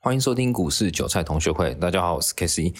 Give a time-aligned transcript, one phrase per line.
[0.00, 2.72] 欢迎收听股市韭菜同学会，大家好，我是 K C。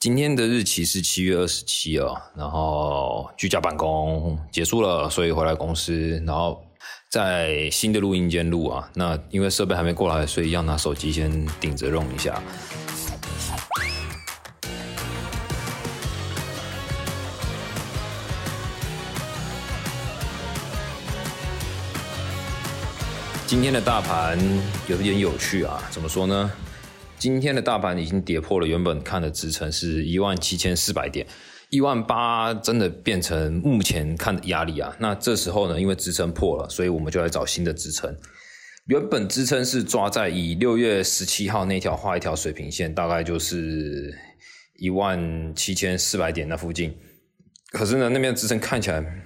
[0.00, 6.60] 今天的日期是七月二十七啊，然后居家办公结束了，所以回来公司，然后
[7.08, 8.90] 在新的录音间录啊。
[8.92, 12.42] 那因为设备还没过来，所以要拿手机先顶着用一下。
[23.46, 24.36] 今天的大盘
[24.88, 26.50] 有点有趣啊，怎么说呢？
[27.18, 31.26] 今天的大盘已经跌破了原本看的支撑是一万七千四百点，
[31.70, 34.94] 一万八真的变成目前看的压力啊。
[34.98, 38.14] 那这时候呢，因为支撑破了，所以我们就来找新的支撑。
[38.86, 44.14] 原本支撑是抓在以六月十七号那条画一条水平线，大概就是
[44.78, 46.94] 一万七千四百点那附近。
[47.72, 49.04] 可是呢，那边的支撑看起来。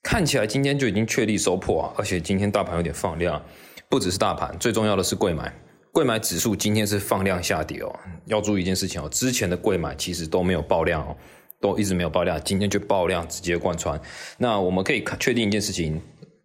[0.00, 3.44] 看起来今天就已经确立收破啊，而且今天大盘有点放量，
[3.90, 5.52] 不只是大盘，最重要的是贵买，
[5.98, 7.92] 贵买指数今天是放量下跌哦。
[8.26, 11.16] 要注意一件事情哦，之前的贵买其实都没有爆量哦，
[11.60, 14.00] 都一直没有爆量，今天就爆量直接贯穿。
[14.36, 16.00] 那我们可以确定一件事情，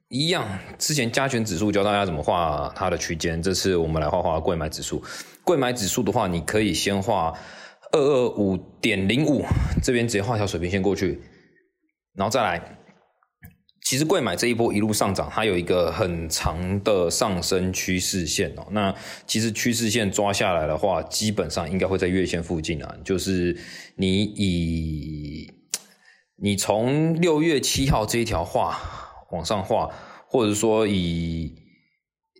[0.09, 0.43] 一样，
[0.79, 5.03] 之前加权指数教大家怎么画它的区间，这次我们来画画贵买指数。
[5.43, 7.31] 贵买指数的话，你可以先画
[7.91, 9.45] 二二五点零五，
[9.83, 11.21] 这边直接画条水平线过去，
[12.15, 12.79] 然后再来。
[13.85, 18.65] 其实贵买这一波一路上涨，它有一个很长的上升趋势线哦。
[18.71, 18.95] 那
[19.27, 22.95] 其实趋势线抓下来的话，基本上应该会在月线附近啊。
[23.03, 23.55] 就是
[23.97, 25.51] 你以
[26.37, 28.79] 你从六月七号这一条画
[29.31, 29.89] 往上画，
[30.27, 31.53] 或者说以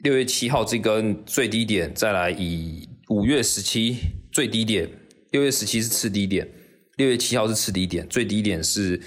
[0.02, 3.98] 六月七号这根最低点，再来以五月十七
[4.32, 4.90] 最低点，
[5.32, 6.50] 六月十七是次低点，
[6.96, 9.00] 六月七号是次低点，最低点是。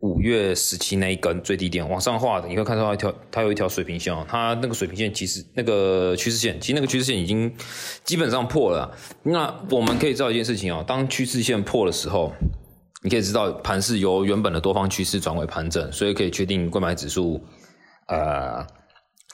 [0.00, 4.24] 五月十七那一根最低点往上画的，你会看到一条，它有一条水平线哦。
[4.26, 7.54] 它那个水平线其实那个趋势线，其实那个趋势线已经
[8.02, 8.96] 基本上破了。
[9.22, 12.32] 那我们可以知道一件事情哦，当趋势线破的时候，
[13.02, 17.38] 你可以知道盘势由原本的多方趋势转为盘整，所以可以确定购买指数，
[18.08, 18.66] 呃，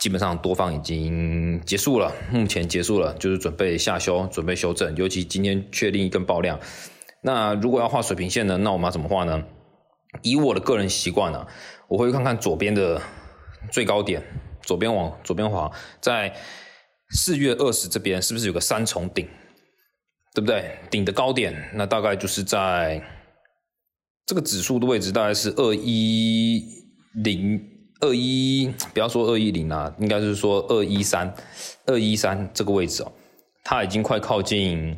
[0.00, 4.97] 基本上多方已经结束了，目前结束了，就是准备下修，准备修正。
[4.97, 6.59] 尤其今天确定一根爆量，
[7.22, 9.44] 那如果要画水平线呢，那我们要怎么画呢？
[10.22, 11.47] 以我的个人习惯呢，
[11.89, 13.00] 我会看看左边的
[13.71, 14.22] 最高点，
[14.62, 16.34] 左边往左边滑，在
[17.11, 19.28] 四月二十这边是不是有个三重顶，
[20.34, 20.78] 对不对？
[20.91, 23.03] 顶的高点那大概就是在
[24.25, 26.62] 这个指数的位置，大概是二一
[27.25, 27.61] 零
[28.00, 31.33] 二一，不要说二一零啊，应该是说二一三
[31.87, 33.12] 二一三这个位置哦，
[33.62, 34.97] 它已经快靠近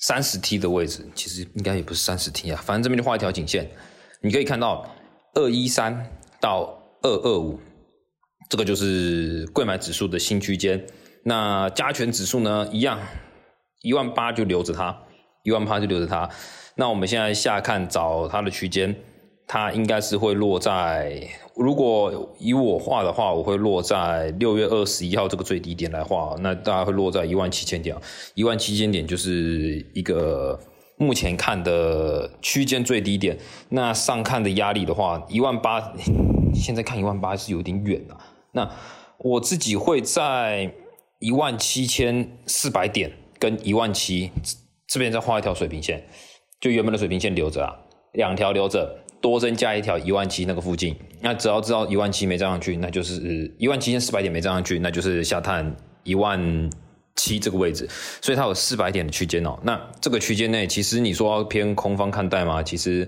[0.00, 3.70] 三十 T 的位置，其实应该也不是三十 T 啊，反正这边就画一条颈线。
[4.20, 4.84] 你可以看到
[5.34, 7.60] 二一三到二二五，
[8.48, 10.84] 这个就是贵买指数的新区间。
[11.22, 12.98] 那加权指数呢，一样
[13.82, 14.98] 一万八就留着它，
[15.44, 16.28] 一万八就留着它。
[16.74, 18.92] 那我们现在下看找它的区间，
[19.46, 21.22] 它应该是会落在，
[21.54, 27.96] 如果以我画的话，我会落在六月二十一号这个最低点来画，那大概会落在一万七千点，
[28.34, 30.58] 一万七千点就是一个。
[30.98, 33.38] 目前看的区间最低点，
[33.68, 35.92] 那上看的压力的话，一万八，
[36.52, 38.18] 现在看一万八是有点远了。
[38.52, 38.68] 那
[39.18, 40.72] 我自己会在
[41.20, 44.30] 一万七千四百点跟一万七
[44.88, 46.04] 这边再画一条水平线，
[46.60, 47.76] 就原本的水平线留着啊，
[48.12, 50.96] 两条留着，多增加一条一万七那个附近。
[51.20, 56.68] 那只要知道一万七没站上去，那就是一万七千四百点没站上去，那就是下探一万。
[57.18, 57.86] 七这个位置，
[58.22, 59.58] 所以它有四百点的区间哦。
[59.62, 62.62] 那这个区间内，其实你说偏空方看待吗？
[62.62, 63.06] 其实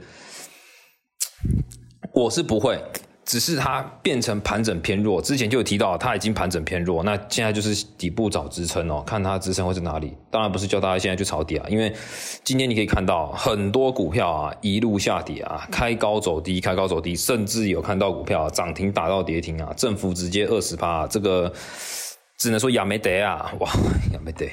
[2.13, 2.83] 我是不会，
[3.25, 5.23] 只是它变成盘整偏弱。
[5.23, 10.13] 之前就有提到，它已经盘整偏弱，那现在就是底部找支撑哦，看它支撑会在哪里。
[10.29, 11.95] 当然不是叫大家现在去抄底啊，因为
[12.43, 21.53] 今天你可以看到很多股票啊一路下跌啊，开高走低，开高走低，甚至有看到股票涨停打到跌停啊，振幅直接二十趴，这个。
[22.41, 23.71] 只能说亚没得啊，哇，
[24.15, 24.51] 亚没得，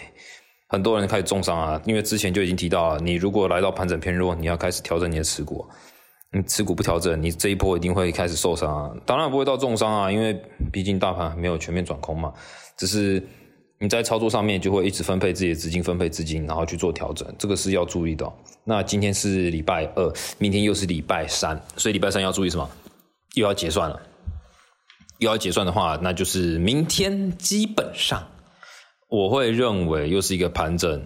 [0.68, 5.66] 很多人开始重伤啊，因为之前就已经提到了，你如果来到盘整偏弱，你要开始调整你的持股，
[6.34, 8.92] 你持股不调整，你这一波一定会开始受伤啊。
[9.06, 10.38] 当然不会到重伤啊，因为
[10.70, 12.34] 毕竟大盘没有全面转空嘛，
[12.78, 13.26] 只是
[13.80, 18.30] 你在操作上面就会一直分配自己的资金，分配资金，然后去做调整，这个是要注意的。
[18.66, 22.70] 那今天是礼拜二，明天又是礼拜三，所以礼拜三要注意什么？
[23.36, 24.02] 又要结算了。
[25.20, 28.28] 又要结算的话，那就是明天基本上
[29.10, 31.06] 我会认为又是一个盘整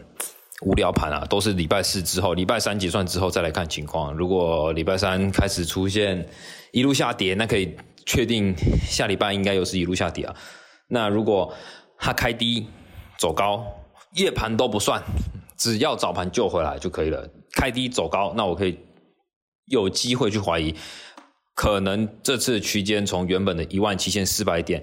[0.63, 4.13] 无聊盘啊，都是礼拜四之后，礼拜三结算之后再来看情况。
[4.13, 6.28] 如果礼拜三开始出现
[6.72, 7.75] 一路下跌，那可以
[8.06, 8.56] 确定
[8.86, 10.36] 下礼拜应该又是一路下跌啊。
[10.88, 11.54] 那如果
[11.98, 12.68] 它开低
[13.18, 13.66] 走高，
[14.16, 15.02] 夜盘都不算，
[15.57, 17.28] 只要早盘救回来就可以了。
[17.54, 18.78] 开低走高，那我可以
[19.66, 20.75] 有机会去怀疑，
[21.62, 24.81] 可能这次区间从原本的一万七千四百点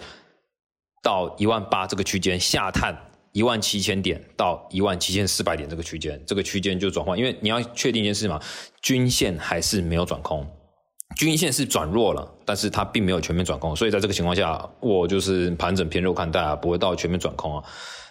[1.02, 2.96] 到一万八这个区间下探
[3.32, 8.40] 一万七千点到一万七千四百点这个区间，这个区间就转换，因为你要确定一件事嘛，
[8.80, 10.46] 均线还是没有转空，
[11.16, 17.64] 均线是转弱了，但是它并没有全面转空，所以在这个情况下，我就是盘整偏弱看待啊，不会到全面转空啊。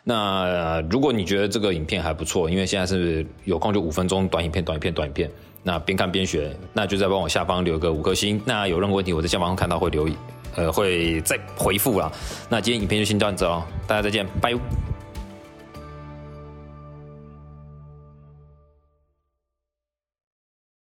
[0.04, 5.32] 那如果你觉得这个影片还不错，因为现在是有空就五分钟短影片、短影片、短影片，
[5.64, 8.42] 那边看边学，那就再帮我下方留个五颗星。
[8.46, 10.08] 那有任何问题，我在下方看到会留，
[10.56, 12.12] 呃，会再回复啦。
[12.50, 14.54] 那今天影片就先这样子哦，大家再见，拜。